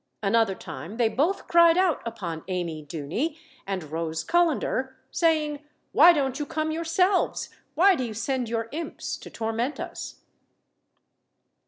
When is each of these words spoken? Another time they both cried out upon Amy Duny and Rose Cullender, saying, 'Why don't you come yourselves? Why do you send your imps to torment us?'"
Another 0.23 0.55
time 0.55 0.97
they 0.97 1.09
both 1.09 1.47
cried 1.47 1.77
out 1.77 2.01
upon 2.07 2.43
Amy 2.47 2.83
Duny 2.83 3.37
and 3.67 3.83
Rose 3.91 4.23
Cullender, 4.23 4.95
saying, 5.11 5.63
'Why 5.91 6.11
don't 6.11 6.39
you 6.39 6.45
come 6.47 6.71
yourselves? 6.71 7.51
Why 7.75 7.93
do 7.93 8.03
you 8.03 8.15
send 8.15 8.49
your 8.49 8.67
imps 8.71 9.15
to 9.17 9.29
torment 9.29 9.79
us?'" 9.79 10.21